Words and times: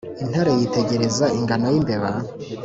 intare 0.23 0.51
yitegereza 0.59 1.25
ingano 1.37 1.65
y' 1.73 1.79
imbeba 1.79 2.09